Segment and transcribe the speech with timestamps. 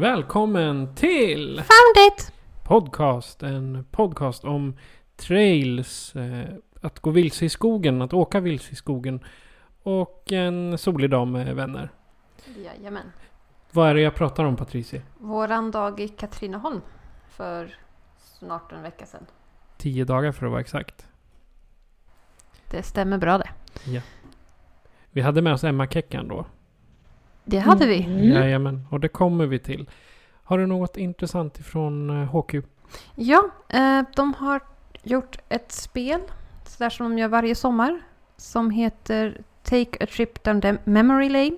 [0.00, 2.32] Välkommen till Found it!
[2.64, 3.42] Podcast.
[3.42, 4.76] En podcast om
[5.16, 9.24] trails, eh, att gå vilse i skogen, att åka vilse i skogen
[9.82, 11.88] och en solig dag med vänner.
[12.56, 13.12] Jajamän.
[13.72, 15.02] Vad är det jag pratar om Patricia?
[15.18, 16.80] Våran dag i Katrineholm
[17.28, 17.74] för
[18.18, 19.26] snart en vecka sedan.
[19.76, 21.08] Tio dagar för att vara exakt.
[22.70, 23.50] Det stämmer bra det.
[25.10, 26.46] Vi hade med oss Emma Keckan då.
[27.50, 28.28] Det hade vi.
[28.34, 29.90] Jajamän, och det kommer vi till.
[30.44, 32.54] Har du något intressant ifrån eh, HQ?
[33.14, 34.60] Ja, eh, de har
[35.02, 36.20] gjort ett spel,
[36.64, 38.00] sådär som de gör varje sommar,
[38.36, 41.56] som heter Take a trip down the memory lane.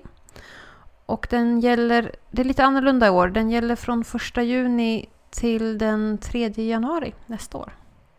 [1.05, 5.77] Och den gäller, det är lite annorlunda i år, den gäller från första juni till
[5.77, 7.73] den 3 januari nästa år.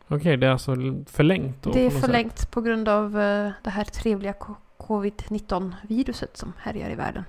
[0.09, 0.75] Okej, det är alltså
[1.07, 1.71] förlängt då?
[1.71, 2.05] det är på något sätt.
[2.05, 7.25] förlängt på grund av eh, det här trevliga co- covid-19-viruset som härjar i världen.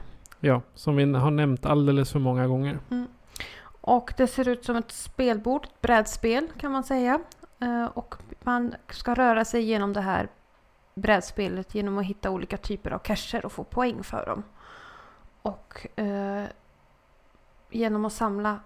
[0.45, 2.79] Ja, som vi har nämnt alldeles för många gånger.
[3.81, 7.19] Och det ser ut som ett spelbord, ett brädspel kan man säga.
[7.59, 10.27] Eh, Och man ska röra sig genom det här
[10.95, 14.43] brädspelet genom att hitta olika typer av cacher och få poäng för dem.
[15.41, 16.43] Och eh,
[17.71, 18.59] genom att samla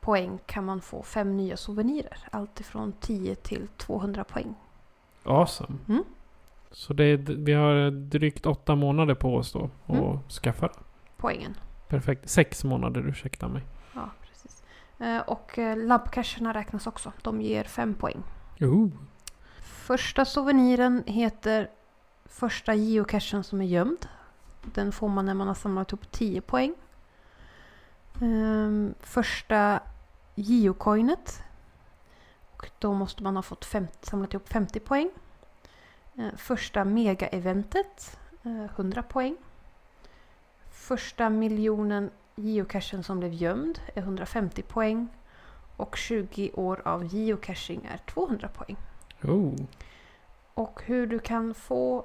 [0.00, 2.18] poäng kan man få fem nya souvenirer.
[2.30, 4.54] Allt ifrån 10 till 200 poäng.
[5.24, 5.78] Awesome.
[5.88, 6.04] Mm.
[6.70, 10.18] Så det är, vi har drygt åtta månader på oss då att Mm.
[10.28, 10.74] skaffa det.
[11.24, 11.54] Poängen.
[11.88, 12.30] Perfekt.
[12.30, 13.62] Sex månader, ursäkta mig.
[13.94, 14.62] Ja, precis.
[15.00, 17.12] Eh, Och eh, labbcacherna räknas också.
[17.22, 18.22] De ger fem poäng.
[18.60, 18.90] Ooh.
[19.60, 21.70] Första souveniren heter
[22.24, 24.08] första geocachen som är gömd.
[24.74, 26.74] Den får man när man har samlat ihop 10 poäng.
[28.20, 29.80] Ehm, första
[30.34, 31.42] geocoinet.
[32.56, 35.10] Och då måste man ha fått fem, samlat ihop 50 poäng.
[36.18, 39.36] Eh, första mega-eventet, eh, 100 poäng.
[40.84, 45.08] Första miljonen geocachen som blev gömd är 150 poäng.
[45.76, 48.76] Och 20 år av geocaching är 200 poäng.
[49.22, 49.54] Oh.
[50.54, 52.04] Och hur du kan få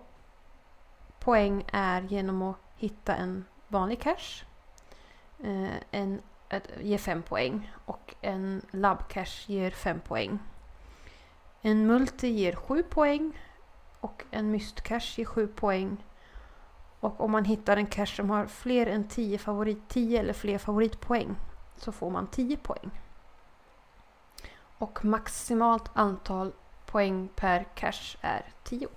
[1.20, 4.46] poäng är genom att hitta en vanlig cache.
[5.44, 6.22] Eh, en,
[6.82, 7.72] ger fem poäng.
[7.86, 10.40] Och en labbcache ger fem poäng.
[11.62, 13.40] En multi ger sju poäng.
[14.00, 15.98] Och en mystcache ger sju poäng.
[17.00, 20.58] Och om man hittar en cache som har fler än 10, favorit, 10 eller fler
[20.58, 21.36] favoritpoäng
[21.78, 22.90] så får man 10 poäng.
[24.78, 26.52] Och maximalt antal
[26.86, 28.88] poäng per cache är 10.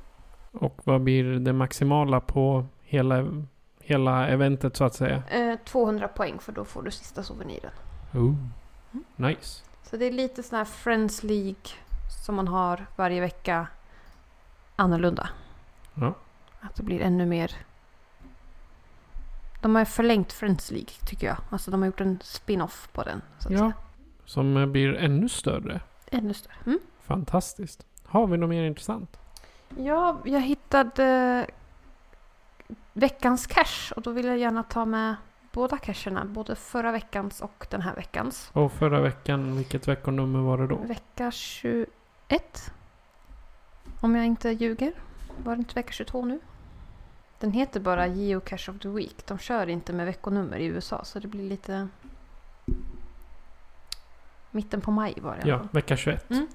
[0.53, 3.45] Och vad blir det maximala på hela,
[3.81, 5.23] hela eventet så att säga?
[5.31, 7.73] Eh, 200 poäng för då får du sista souveniren.
[8.15, 8.35] Oh.
[9.17, 9.65] Nice.
[9.83, 11.63] Så det är lite sån här Friends League
[12.25, 13.67] som man har varje vecka
[14.77, 15.29] annorlunda.
[15.95, 16.15] Ja.
[16.61, 17.57] Att det blir ännu mer...
[19.63, 21.37] De har förlängt Friends League tycker jag.
[21.51, 23.23] Alltså de har gjort en spin-off på den.
[23.39, 23.59] Ja.
[23.59, 23.73] säga.
[24.25, 25.81] Som eh, blir ännu större.
[26.11, 26.55] Ännu större.
[26.67, 26.79] Mm.
[27.03, 27.87] Fantastiskt.
[28.05, 29.19] Har vi något mer intressant?
[29.77, 31.47] Ja, jag hittade
[32.93, 35.17] veckans cash och då vill jag gärna ta med
[35.53, 36.25] båda cacherna.
[36.25, 38.51] Både förra veckans och den här veckans.
[38.53, 40.77] Och förra veckan, vilket veckonummer var det då?
[40.77, 42.73] Vecka 21.
[44.01, 44.93] Om jag inte ljuger.
[45.45, 46.41] Var det inte vecka 22 nu?
[47.43, 49.27] Den heter bara Geocache of the Week.
[49.27, 51.89] De kör inte med veckonummer i USA så det blir lite...
[54.51, 56.31] Mitten på maj var det Ja, vecka 21.
[56.31, 56.49] Mm.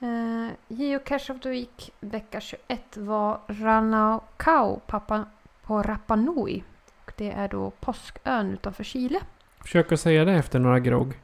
[0.00, 5.24] Eh, Geocache of the Week vecka 21 var Ranakau Papa,
[5.62, 6.62] på Rapa Nui.
[7.04, 9.20] Och det är då påskön utanför Chile.
[9.60, 11.20] Försök att säga det efter några grogg.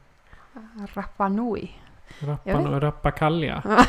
[0.93, 1.71] Rapa Nui.
[2.19, 3.63] Rappan och rappakalja.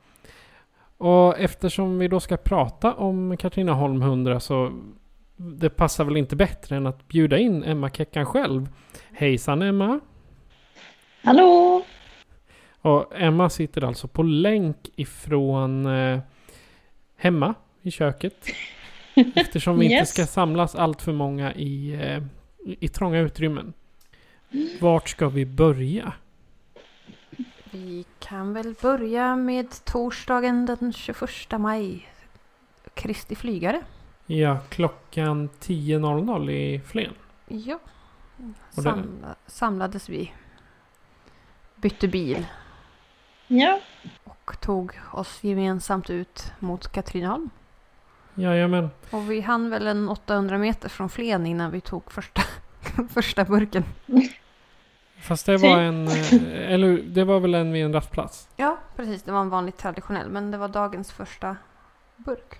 [0.96, 4.72] Och eftersom vi då ska prata om Katrineholm 100 så
[5.36, 8.68] det passar väl inte bättre än att bjuda in Emma Keckan själv.
[9.12, 10.00] Hejsan Emma!
[11.22, 11.84] Hallå!
[12.82, 16.20] Och Emma sitter alltså på länk ifrån eh,
[17.16, 18.46] hemma i köket.
[19.34, 20.10] Eftersom vi inte Yes.
[20.10, 22.22] ska samlas allt för många i, eh,
[22.80, 23.72] i trånga utrymmen.
[24.80, 26.12] Vart ska vi börja?
[27.70, 32.08] Vi kan väl börja med torsdagen den 21 maj.
[32.94, 33.82] Kristi flygare.
[34.26, 37.12] Ja, klockan 10.00 i Flen.
[37.48, 37.78] Ja.
[38.70, 40.32] Samla, samlades vi.
[41.80, 42.46] Bytte bil
[43.46, 43.80] Ja,
[44.24, 47.50] och tog oss gemensamt ut mot Katrineholm.
[48.34, 48.90] Jajamän.
[49.10, 52.42] Och vi hann väl en 800 meter från Flen innan vi tog första,
[53.14, 53.84] första burken.
[55.20, 55.62] Fast det Typ.
[55.70, 56.08] var en...
[56.08, 58.48] eh, Eller det var väl en vid en rastplats?
[58.56, 59.22] Ja, precis.
[59.22, 61.56] Det var en vanlig traditionell, men det var dagens första
[62.16, 62.54] burk.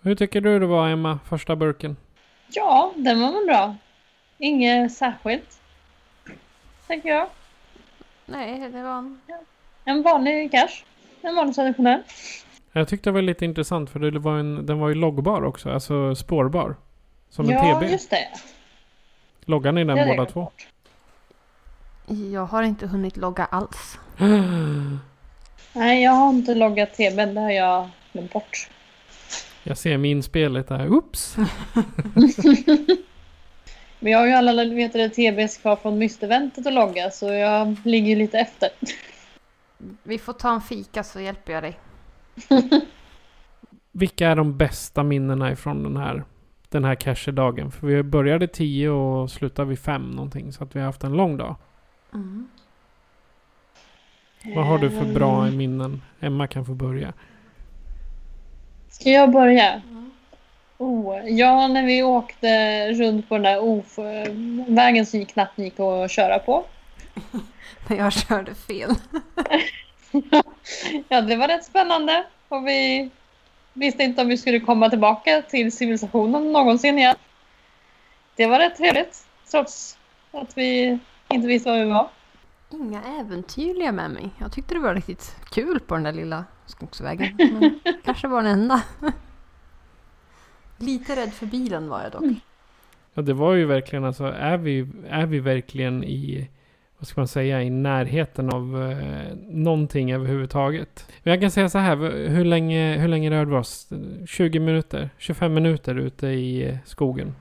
[0.00, 1.96] Hur tycker du det var Emma, första burken?
[2.48, 3.76] ja den var väl bra.
[4.38, 5.60] Inget särskilt.
[6.86, 7.28] Tänker jag.
[8.32, 9.20] Nej, det var en...
[9.84, 10.84] En vanlig cash.
[11.22, 12.02] En vanlig traditionell.
[12.72, 15.70] Jag tyckte det var lite intressant för det var en, den var ju loggbar också,
[15.70, 16.76] alltså spårbar.
[17.30, 17.90] Som en ja, TB.
[17.92, 18.28] just det.
[19.44, 20.40] Loggar ni den Det båda två?
[20.40, 20.66] bort.
[22.32, 23.98] Jag har inte hunnit logga alls.
[25.72, 27.34] Nej, jag har inte loggat TBn.
[27.34, 28.68] Det har jag glömt bort.
[29.62, 30.88] Jag ser minspelet där.
[30.88, 31.36] Oops!
[34.02, 37.76] Men jag har ju alla vet du, TBs kvar från mysteventet att logga så jag
[37.84, 38.68] ligger ju lite efter.
[40.02, 41.78] Vi får ta en fika så hjälper jag dig.
[43.92, 46.24] Vilka är de bästa minnena ifrån den här,
[46.68, 47.70] den här cache-dagen?
[47.70, 50.52] För vi började 10 och slutade vid 5 någonting.
[50.52, 51.56] Så att vi har haft en lång dag.
[52.14, 52.48] Mm.
[54.54, 56.02] Vad har du för bra Ehm, minnen?
[56.20, 57.12] Emma kan få börja.
[58.88, 59.82] Ska jag börja?
[60.82, 63.98] Oh, ja, när vi åkte runt på den där of
[64.66, 66.64] vägen som knappt gick att köra på.
[67.88, 68.90] När jag körde fel.
[71.08, 72.24] Ja, det var rätt spännande.
[72.48, 73.10] Och vi
[73.72, 77.16] visste inte om vi skulle komma tillbaka till civilisationen någonsin igen.
[78.36, 79.26] Det var rätt trevligt.
[79.50, 79.98] Trots
[80.32, 80.98] att vi
[81.28, 82.08] inte visste var vi var.
[82.70, 84.30] Inga äventyrliga med mig.
[84.38, 87.36] Jag tyckte det var riktigt kul på den där lilla skogsvägen.
[87.60, 88.82] Men kanske var den enda.
[90.82, 92.24] Lite rädd för bilen var jag dock.
[93.14, 96.48] Ja, det var ju verkligen alltså, är vi, är vi verkligen i,
[96.98, 101.08] vad ska man säga, i närheten av eh, någonting överhuvudtaget?
[101.22, 101.96] Men jag kan säga så här,
[102.28, 103.88] hur länge, hur länge rörde vi oss?
[104.26, 105.10] 20 minuter?
[105.18, 107.34] 25 minuter ute i eh, skogen?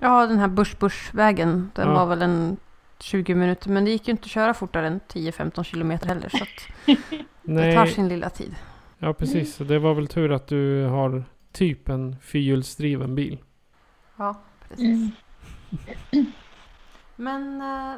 [0.00, 1.70] Ja, den här Bush-Bush-vägen.
[1.74, 1.94] Den Ja.
[1.94, 2.56] var väl en
[3.00, 3.70] 20 minuter.
[3.70, 6.28] Men det gick ju inte att köra fortare än 10-15 kilometer heller.
[6.28, 6.88] Så att
[7.42, 8.54] det tar sin lilla tid.
[8.98, 9.54] Ja, precis.
[9.54, 13.38] Så det var väl tur att du har typ en fyrhjulsdriven bil.
[14.16, 14.34] Ja,
[14.68, 15.10] precis.
[17.16, 17.96] Men eh,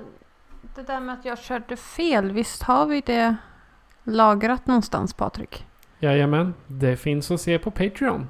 [0.75, 2.33] det där med att jag körde fel.
[2.33, 3.37] Visst har vi det
[4.05, 5.67] lagrat någonstans Patrik?
[5.99, 8.27] Jajamän, det finns att se på Patreon.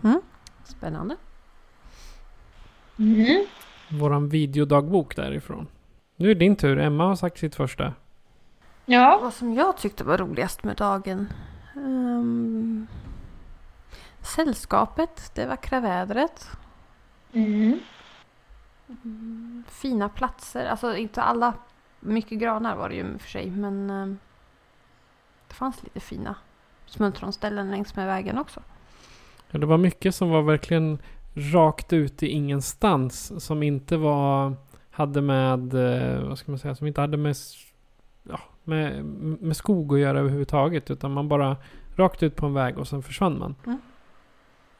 [0.64, 1.16] Spännande.
[2.98, 3.44] Mm.
[3.90, 5.66] Våran videodagbok därifrån.
[6.16, 6.78] Nu är det din tur.
[6.78, 7.94] Emma har sagt sitt första.
[8.84, 11.32] Ja, Vad som jag tyckte var roligast med dagen.
[11.76, 12.86] ehm,
[14.22, 16.50] sällskapet, det vackra vädret.
[17.32, 17.80] mm.
[19.04, 20.66] Mm, fina platser.
[20.66, 21.54] Alltså inte alla
[22.00, 23.50] mycket granar var det ju för sig.
[23.50, 24.06] Men eh,
[25.48, 26.34] det fanns lite fina
[26.86, 28.60] smultronställen längs med vägen också.
[29.50, 30.98] Ja, det var mycket som var verkligen
[31.34, 33.44] rakt ut i ingenstans.
[33.44, 34.54] Som inte var,
[34.90, 37.36] hade med, eh, vad ska man säga, som inte hade med,
[38.22, 39.04] ja, med,
[39.40, 40.90] med skog att göra överhuvudtaget.
[40.90, 41.56] Utan man bara
[41.96, 43.54] rakt ut på en väg och sen försvann man.
[43.66, 43.78] Mm.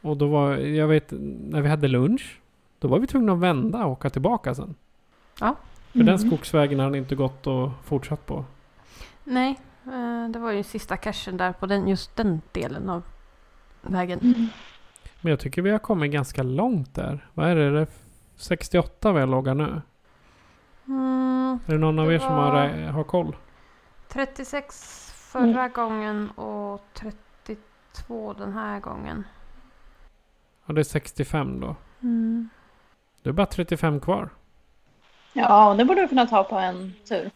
[0.01, 1.07] Och då var, jag vet,
[1.51, 2.41] när vi hade lunch.
[2.79, 4.75] Då var vi tvungna att vända och åka tillbaka sen.
[5.39, 5.55] För
[5.93, 6.19] den Mm.
[6.19, 8.45] skogsvägen hade inte gått och fortsatt på.
[9.25, 13.03] Nej, eh, det var ju sista cashen där på den, just den delen av
[13.83, 14.19] vägen.
[14.23, 14.47] Mm.
[15.21, 17.27] Men jag tycker vi har kommit ganska långt där.
[17.35, 17.63] Vad är det?
[17.65, 17.87] Är det
[18.37, 19.83] 68 vi har loggat nu?
[20.89, 23.37] Mm, Är det någon av Det er som har, rä- har koll?
[24.09, 29.25] 36 förra gången och 32 den här gången.
[30.71, 31.77] Ja, det är 65 då.
[32.03, 32.49] Mm.
[33.23, 34.31] Det är bara 35 kvar.
[35.33, 37.31] Ja, det borde du kunna ta på en tur.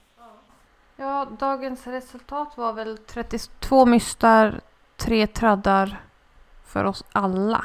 [0.97, 4.61] Ja, dagens resultat var väl 32 mystar,
[4.97, 6.01] tre traddar
[6.65, 7.65] för oss alla.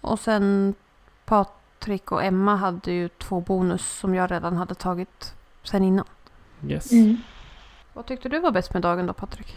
[0.00, 0.74] Och sen
[1.24, 6.06] Patrik och Emma hade ju två bonus som jag redan hade tagit sen innan.
[6.68, 6.92] Yes.
[6.92, 7.16] Mm.
[7.92, 9.56] Vad tyckte du var bäst med dagen då Patrik?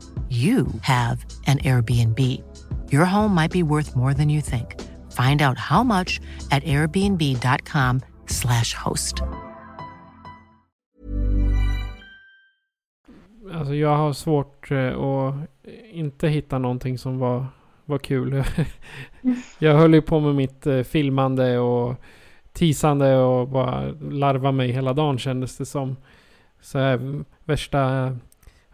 [0.31, 2.19] you have an Airbnb.
[2.89, 4.75] Your home might be worth more than you think.
[5.11, 6.21] Find out how much
[6.51, 9.15] at airbnb.com/slash host.
[13.53, 15.35] Alltså jag har svårt eh, att
[15.91, 17.45] inte hitta någonting som var,
[17.85, 18.43] var kul.
[19.59, 21.95] jag höll ju på med mitt eh, filmande och
[22.53, 25.95] tisande och bara larva mig hela dagen kändes det som.
[26.61, 28.15] Så här, värsta,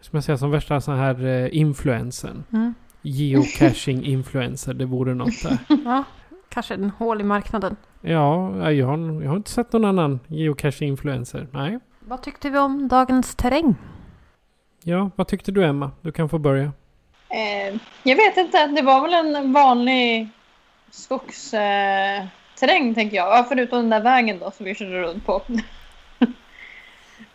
[0.00, 2.44] ska man säga, som värsta sån här eh, influensen.
[2.52, 2.74] Mm.
[3.02, 5.58] Geocaching influencer, det vore något där.
[5.84, 6.04] Ja,
[6.48, 7.76] kanske en hål i marknaden.
[8.00, 11.48] Ja, jag har, jag har inte sett någon annan geocaching influencer.
[11.52, 11.78] Nej.
[12.00, 13.74] Vad tyckte vi om dagens terräng?
[14.82, 15.90] Ja, vad tyckte du Emma?
[16.00, 16.72] Du kan få börja.
[17.28, 20.28] Eh, jag vet inte, det var väl en vanlig
[20.90, 22.26] skogsterräng eh,
[22.60, 23.26] terräng, tänker jag.
[23.26, 25.42] Ja, förutom den där vägen då som vi körde runt på.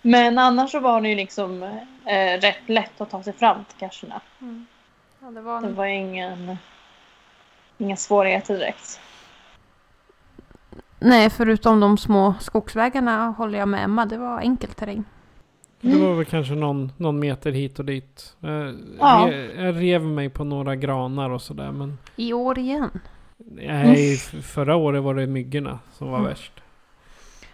[0.05, 1.63] Men annars så var det ju liksom
[2.05, 4.22] eh, rätt lätt att ta sig fram till cacherna.
[5.22, 5.75] Ja, det var Det en...
[5.75, 6.57] var ingen,
[7.77, 9.00] inga svårigheter direkt.
[11.00, 14.05] Nej, förutom de små skogsvägarna håller jag med Emma.
[14.05, 15.03] Det var enkel terräng.
[15.81, 18.36] Det var väl kanske någon, någon meter hit och dit.
[18.39, 19.27] Jag, Ja.
[19.31, 21.72] re, jag rev mig på några granar och sådär.
[21.72, 22.89] Men I år igen.
[23.38, 26.29] nej, f- förra året var det myggorna som var Mm.
[26.29, 26.51] värst.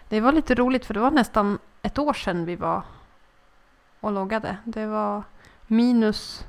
[0.10, 2.82] Det var lite roligt för det var nästan ett år sedan vi var
[4.00, 4.58] och loggade.
[4.66, 5.24] Det var
[5.68, 6.46] minus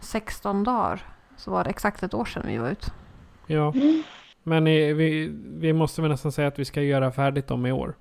[0.00, 1.00] 16 dagar.
[1.36, 2.90] Så var det exakt ett år sedan vi var ute.
[3.46, 4.02] Ja, Mm.
[4.42, 5.28] men i, vi,
[5.58, 7.94] vi måste väl nästan säga att vi ska göra färdigt dem i år.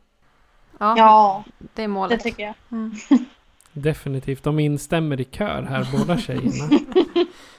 [0.79, 2.24] Ja, Ja, det är det målet.
[2.24, 2.53] tycker jag.
[2.72, 2.91] Mm.
[3.74, 4.44] Definitivt.
[4.44, 6.79] De instämmer i kör här, båda tjejerna.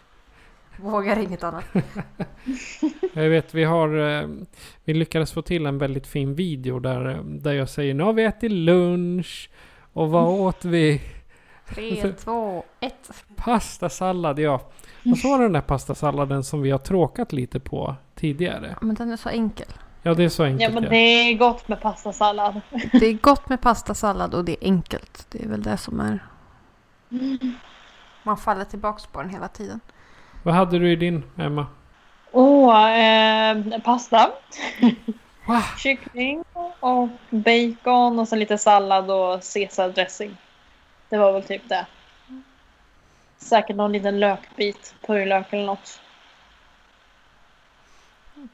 [0.83, 1.65] Vågar inget annat.
[3.13, 4.21] Jag vet, vi har...
[4.23, 4.29] eh,
[4.85, 8.13] Vi lyckades få till en väldigt fin video där, eh, där jag säger nu har
[8.13, 9.51] vi ätit lunch.
[9.93, 11.03] Och vad åt vi?
[11.69, 13.11] Tre, två, ett.
[13.37, 14.61] Pastasallad, ja.
[15.13, 18.69] Och så var det den där pastasalladen som vi har tråkat lite på tidigare.
[18.81, 19.69] Ja, Men den är så enkel.
[20.03, 20.75] Ja, det är så Ja, enkelt.
[20.75, 22.61] men Ja, det är gott med pastasallad.
[22.93, 25.27] Det är gott med pastasallad och det är enkelt.
[25.31, 26.19] Det är väl det som är...
[28.23, 29.81] Man faller tillbaks på den hela tiden.
[30.43, 31.67] Vad hade du i din, Emma?
[32.33, 34.31] Åh, eh, pasta.
[35.47, 35.63] Wow.
[35.79, 36.45] Kyckling
[36.81, 40.37] och bacon och så lite sallad och caesardressing.
[41.09, 41.87] Det var väl typ det.
[43.37, 46.01] Säkert någon liten lökbit, purjolök eller något.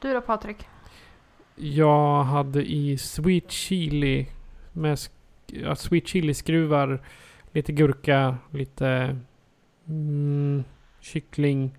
[0.01, 0.57] Du då Patrik?
[1.55, 4.27] Jag hade i sweet chili
[4.73, 5.11] med sk-
[5.47, 7.03] ja, sweet chili skruvar,
[7.51, 9.17] lite gurka, lite
[9.87, 10.63] mm,
[11.05, 11.77] kyckling.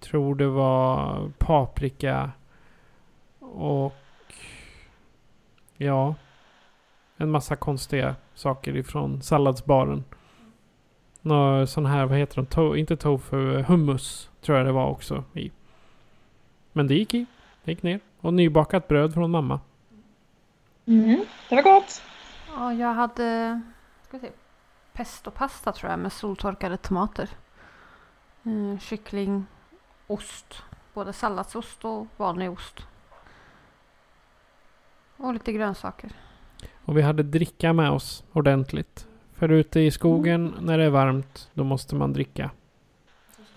[0.00, 2.30] Tror det var paprika
[3.40, 3.94] och
[5.76, 6.14] ja,
[7.16, 10.04] en massa konstiga saker ifrån salladsbaren.
[11.20, 12.46] Nå, sån här, vad heter de?
[12.46, 15.50] To- inte tofu, hummus tror jag det var också i.
[16.72, 17.26] Men det gick i.
[17.64, 18.00] Det gick ner.
[18.20, 19.60] Och nybakat bröd från mamma.
[20.86, 21.24] Mm.
[21.48, 22.02] Det var gott.
[22.56, 23.60] Ja, jag hade
[24.08, 24.30] ska se,
[24.92, 27.28] pestopasta tror jag med soltorkade tomater.
[28.44, 29.46] Eh, kyckling,
[30.06, 30.62] ost.
[30.94, 32.86] Både salladsost och vanlig ost.
[35.16, 36.10] Och lite grönsaker.
[36.84, 39.06] Och vi hade dricka med oss ordentligt.
[39.34, 42.50] För ute i skogen när det är varmt, då måste man dricka.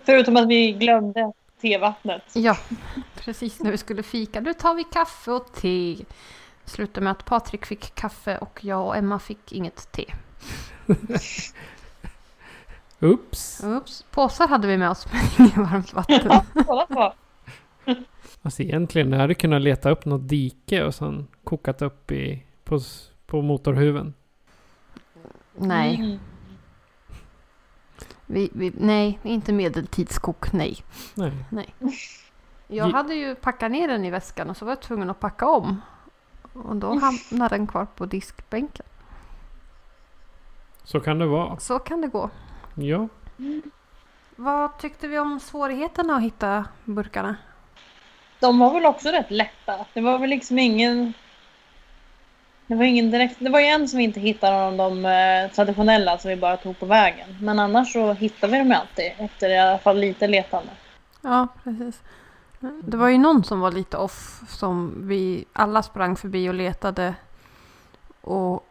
[0.02, 2.22] Förutom att vi glömde tevattnet.
[2.34, 2.56] Ja,
[3.14, 4.40] precis när vi skulle fika.
[4.40, 5.96] Nu tar vi kaffe och te.
[6.64, 10.04] Slutade med att Patrik fick kaffe och jag och Emma fick inget te.
[13.00, 13.64] Ups!
[13.64, 14.04] Oops.
[14.10, 16.40] Påsar hade vi med oss men inget varmt vatten.
[16.66, 17.12] Kolla på.
[18.42, 22.80] Alltså egentligen, jag hade kunnat leta upp något dike och sen kokat upp i, på,
[23.26, 24.14] på motorhuven.
[25.54, 26.18] Nej, Mm.
[28.26, 30.76] vi, vi, nej, inte medeltidskok, nej.
[31.14, 31.74] Nej.
[32.68, 35.20] Jag Ge- hade ju packat ner den i väskan och så var jag tvungen att
[35.20, 35.80] packa om.
[36.52, 38.86] Och då hamnade den kvar på diskbänken.
[40.84, 41.58] Så kan det vara.
[41.58, 42.30] Så kan det gå.
[42.78, 43.08] Ja.
[44.36, 47.36] Vad tyckte vi om svårigheterna att hitta burkarna?
[48.40, 49.86] De var väl också rätt lätta.
[49.94, 51.12] Det var väl liksom ingen...
[52.66, 53.36] Det var ingen direkt...
[53.38, 56.56] Det var ju en som vi inte hittade av de eh, traditionella som vi bara
[56.56, 57.36] tog på vägen.
[57.40, 60.70] Men annars så hittade vi dem alltid efter i alla fall lite letande.
[61.20, 62.02] Ja, precis.
[62.82, 67.14] Det var ju någon som var lite off som vi alla sprang förbi och letade.
[68.20, 68.65] Och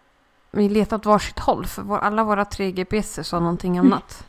[0.56, 4.28] vi letade åt varsitt håll för vår, alla våra tre GPS sa någonting annat.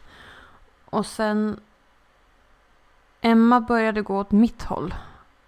[0.85, 1.61] Och sen
[3.21, 4.95] Emma började gå åt mitt håll.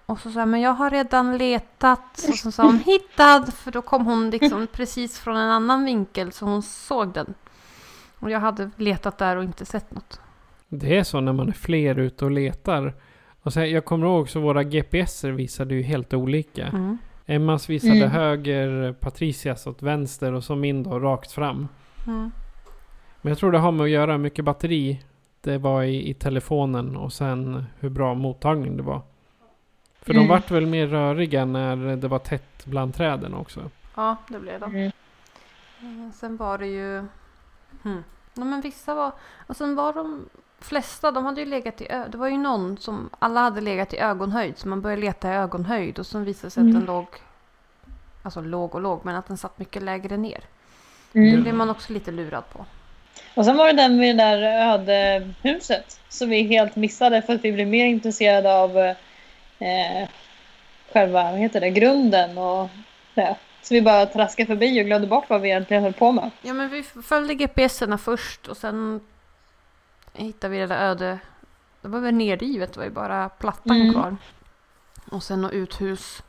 [0.07, 2.25] Och så sa jag, men jag har redan letat.
[2.29, 3.53] Och så sa hon hittad.
[3.53, 7.35] För då kom hon liksom precis från en annan vinkel så hon såg den.
[8.19, 10.21] Och jag hade letat där och inte sett något.
[10.69, 12.95] Det är så när man är fler ute och letar.
[13.43, 16.67] Och så, jag kommer ihåg så våra GPSer visade ju helt olika.
[16.67, 16.99] Mm.
[17.31, 18.11] Emmas visade Mm.
[18.11, 21.69] höger, Patricias åt vänster och så min då rakt fram.
[22.07, 22.31] Mm.
[23.23, 25.03] Men jag tror det har med att göra hur mycket batteri
[25.41, 29.01] det var i, i telefonen och sen hur bra mottagning det var.
[30.03, 30.29] För de Mm.
[30.29, 33.71] vart väl mer röriga när det var tätt bland träden också.
[33.97, 34.75] Ja, det blev de.
[34.75, 34.91] Mm.
[36.07, 36.99] Eh, Sen var det ju...
[37.83, 38.03] Hmm.
[38.35, 39.13] Ja, men vissa var...
[39.47, 40.25] Och sen var de
[40.61, 41.85] flesta, de hade ju legat i...
[42.09, 43.11] Det var ju någon som...
[43.19, 44.59] Alla hade legat i ögonhöjd.
[44.59, 45.99] Så man började leta i ögonhöjd.
[45.99, 46.75] Och sen visade det sig att Mm.
[46.75, 47.07] den låg...
[48.23, 50.41] Alltså låg och låg, men att den satt mycket lägre ner.
[51.13, 51.43] Det Mm.
[51.43, 52.65] blev man också lite lurad på.
[53.35, 54.43] Och sen var det den med det där
[54.75, 58.79] öde huset som vi helt missade för att vi blev mer intresserade av
[59.59, 60.09] eh,
[60.93, 62.69] själva vad heter det, grunden och
[63.15, 63.37] det.
[63.63, 66.31] Så vi bara traskade förbi och glömde bort vad vi egentligen höll på med.
[66.43, 69.01] Ja, men vi följde GPSerna först och sen
[70.25, 71.19] hittade vi det där öde...
[71.81, 73.93] Det var väl nerrivet, det var ju bara plattan Mm.
[73.93, 74.17] kvar.
[75.11, 76.23] Och sen något uthus.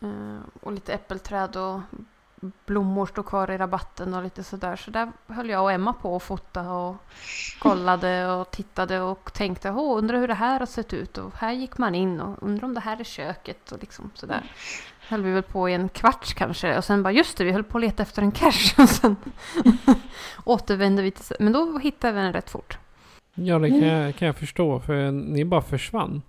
[0.00, 1.80] eh, Och lite äppelträd och
[2.66, 4.76] blommor stod kvar i rabatten och lite sådär.
[4.76, 6.96] Så där höll jag och Emma på att fota och
[7.58, 11.52] kollade och tittade och tänkte Åh, undrar hur det här har sett ut och här
[11.52, 14.52] gick man in och undrar om det här är köket och liksom sådär.
[15.10, 17.64] Höll vi väl på i en kvarts kanske och sen bara just det, vi höll
[17.64, 19.16] på att leta efter en cash och sen
[20.44, 21.36] återvände vi till...
[21.40, 22.78] Men då hittade vi den rätt fort.
[23.34, 24.80] Ja, det kan jag, kan jag förstå.
[24.80, 26.22] För ni bara försvann.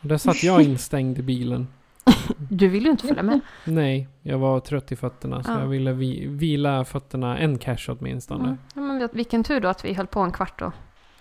[0.00, 1.66] Och där satt jag instängd i bilen.
[2.50, 3.40] Du vill ju inte följa med.
[3.64, 5.42] Nej, jag var trött i fötterna.
[5.42, 5.60] Så Ja.
[5.60, 8.44] jag ville vi, vila fötterna en cash åtminstone.
[8.44, 8.58] Mm.
[8.74, 10.72] Ja, men vilken tur då att vi höll på en kvart och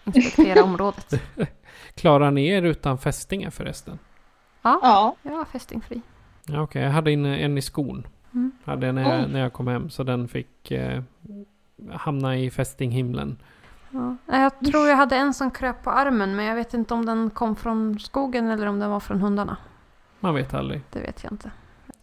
[0.03, 1.13] inspektera området.
[1.95, 3.99] Klarar ni er utan fästingar förresten?
[4.61, 6.01] Ja, Jag var fästingfri.
[6.45, 8.07] Ja, Okej, jag hade en, en i skon.
[8.33, 8.51] Mm.
[8.63, 9.89] Hade jag när, jag, när jag kom hem.
[9.89, 11.01] Så den fick eh,
[11.91, 13.37] hamna i fästinghimlen.
[13.91, 14.15] Ja.
[14.25, 17.29] Jag tror jag hade en som kröp på armen men jag vet inte om den
[17.29, 19.57] kom från skogen eller om den var från hundarna.
[20.19, 20.81] Man vet aldrig.
[20.89, 21.51] Det vet jag inte.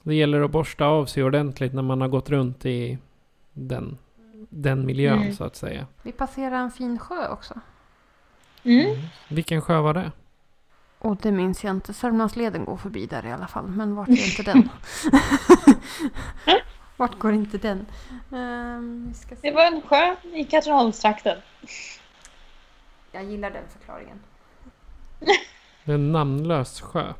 [0.03, 2.98] Det gäller att borsta av sig ordentligt när man har gått runt i
[3.53, 3.98] den,
[4.48, 5.33] den miljön Mm.
[5.35, 5.87] så att säga.
[6.03, 7.55] Vi passerade en fin sjö också.
[8.62, 8.96] mm.
[9.29, 10.12] Vilken sjö var det?
[10.99, 11.95] Och det minns jag inte.
[11.95, 13.67] Sörmlandsleden går förbi där i alla fall.
[13.67, 14.69] Men vart är inte den?
[16.97, 17.87] vart går inte den?
[19.09, 21.39] Vi ska det var en sjö i Katrineholmstrakten.
[23.13, 24.21] Jag gillar den förklaringen.
[25.85, 27.15] Det är en namnlös sjö.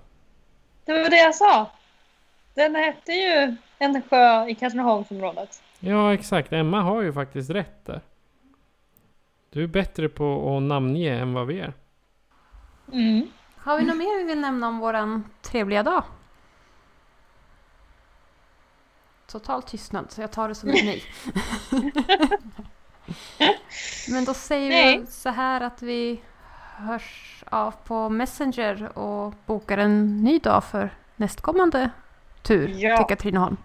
[0.85, 1.71] Det var det jag sa.
[2.55, 5.63] Den hette ju en sjö i Katrineholmsområdet.
[5.81, 6.53] Ja, exakt.
[6.53, 8.01] Emma har ju faktiskt rätt där.
[9.51, 11.73] Du är bättre på att namnge än vad vi är.
[12.93, 13.29] Mm.
[13.69, 16.03] Har vi något mer vi vill nämna om våran trevliga dag?
[19.27, 21.05] Total tystnad, så jag tar det som ett nej.
[24.11, 24.99] Men då säger Nej.
[25.01, 26.21] vi så här att vi
[26.77, 31.91] hörs av på Messenger och bokar en ny dag för nästkommande
[32.43, 32.97] tur Ja.
[32.97, 33.57] till Katrineholm.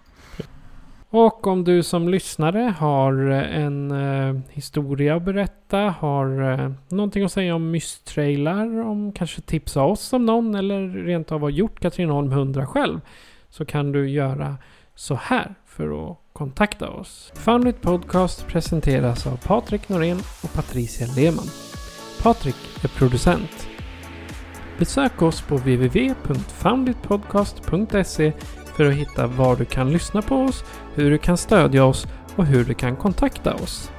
[1.16, 7.24] Och om du som lyssnare har eh, en eh, historia att berätta, har eh, någonting
[7.24, 11.80] att säga om mystrailar, om kanske tipsa oss om någon eller rent av har gjort
[11.80, 13.00] Katrineholm 100 själv.
[13.48, 14.56] Så kan du göra
[14.94, 17.32] så här för att kontakta oss.
[17.34, 21.48] Foundit Podcast presenteras av Patrik Norén och Patricia Lehmann.
[22.22, 23.68] Patrik är producent.
[24.78, 28.32] Besök oss på www.founditpodcast.se
[28.76, 32.06] för att hitta var du kan lyssna på oss, hur du kan stödja oss
[32.36, 33.90] och hur du kan kontakta oss.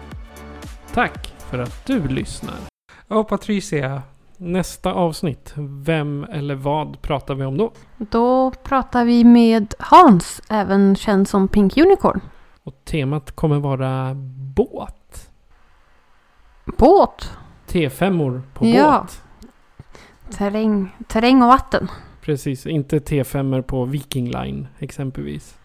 [0.93, 2.55] Tack för att du lyssnar.
[3.07, 4.01] Och Patricia,
[4.37, 7.71] nästa avsnitt, vem eller vad pratar vi om då?
[7.97, 12.21] Då pratar vi med Hans, även känd som Pink Unicorn.
[12.63, 14.11] Och temat kommer vara
[14.55, 15.29] båt.
[16.77, 17.31] Båt,
[17.67, 18.99] T5or på Ja.
[19.01, 19.21] båt.
[20.37, 21.87] terräng, terräng och vatten.
[22.25, 25.57] Precis, inte T5or på Viking Line exempelvis.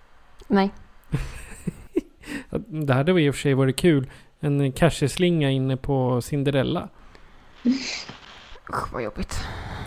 [0.49, 0.71] Nej,
[2.67, 4.11] Det hade i och för sig varit kul.
[4.41, 6.89] En casheslinga inne på Cinderella.
[8.69, 9.45] usch vad jobbigt.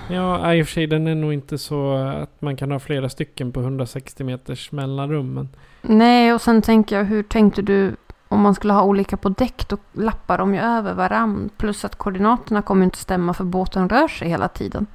[0.10, 3.10] Ja, i och för sig den är nog inte så att man kan ha flera
[3.10, 5.34] stycken på 160 meters mellanrum.
[5.34, 5.50] Men
[5.82, 7.96] Nej, och sen tänker jag, hur tänkte du
[8.28, 9.70] om man skulle ha olika på däck?
[9.70, 11.50] Då lappar de ju över varann.
[11.58, 14.88] Plus att koordinaterna kommer inte stämma för båten rör sig hela tiden.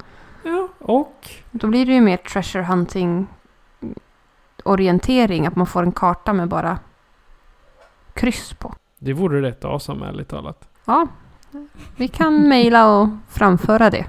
[0.49, 3.27] Ja, och Då blir det ju mer treasure hunting
[4.63, 5.47] orientering.
[5.47, 6.79] Att man får en karta med bara
[8.13, 8.75] kryss på.
[8.99, 10.69] det vore rätt awesome ärligt talat.
[10.85, 11.07] Ja,
[11.95, 14.05] vi kan mejla och framföra det.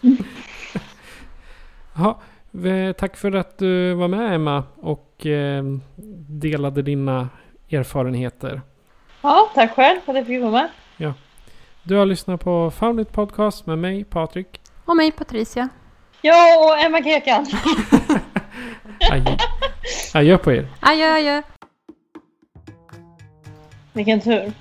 [1.98, 2.20] Ja,
[2.98, 5.64] tack för att du var med Emma och eh,
[6.28, 7.28] delade dina
[7.70, 8.62] erfarenheter.
[9.22, 10.68] Ja, tack själv för att jag fick vara med.
[11.82, 14.60] Du har lyssnat på Found It Podcast med mig, Patrik.
[14.86, 15.68] Och mig Patricia.
[16.20, 17.46] Jag och Emma Kekan.
[19.10, 19.36] Adjö.
[20.14, 20.68] Adjö på er.
[20.80, 21.42] Adjö, adjö.
[23.92, 24.52] Vilken tur.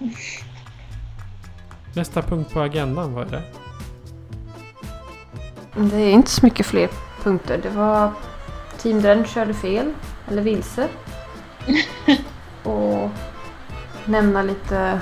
[1.95, 3.43] Nästa punkt på agendan, vad är det?
[5.89, 6.89] Det är inte så mycket fler
[7.23, 7.59] punkter.
[7.63, 8.11] Det var
[8.77, 9.93] Team Dren körde fel,
[10.27, 10.87] eller vilse.
[12.63, 13.09] och
[14.05, 15.01] nämna lite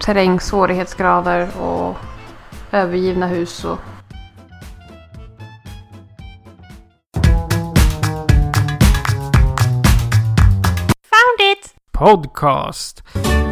[0.00, 1.96] terräng, svårighetsgrader och
[2.72, 3.78] övergivna hus och
[12.02, 13.51] Podcast!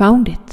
[0.00, 0.49] Found it.